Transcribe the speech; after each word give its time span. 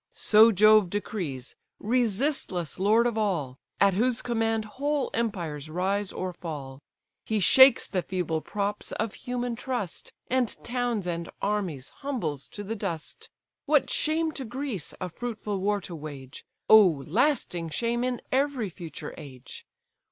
So 0.09 0.51
Jove 0.51 0.89
decrees, 0.89 1.55
resistless 1.79 2.79
lord 2.79 3.05
of 3.05 3.19
all! 3.19 3.59
At 3.79 3.93
whose 3.93 4.23
command 4.23 4.65
whole 4.65 5.11
empires 5.13 5.69
rise 5.69 6.11
or 6.11 6.33
fall: 6.33 6.79
He 7.23 7.39
shakes 7.39 7.87
the 7.87 8.01
feeble 8.01 8.41
props 8.41 8.91
of 8.93 9.13
human 9.13 9.55
trust, 9.55 10.11
And 10.27 10.47
towns 10.63 11.05
and 11.05 11.29
armies 11.39 11.89
humbles 12.01 12.47
to 12.47 12.63
the 12.63 12.75
dust. 12.75 13.29
What 13.67 13.91
shame 13.91 14.31
to 14.31 14.43
Greece 14.43 14.95
a 14.99 15.07
fruitful 15.07 15.59
war 15.61 15.79
to 15.81 15.93
wage, 15.93 16.47
Oh, 16.67 17.03
lasting 17.05 17.69
shame 17.69 18.03
in 18.03 18.23
every 18.31 18.69
future 18.71 19.13
age! 19.19 19.67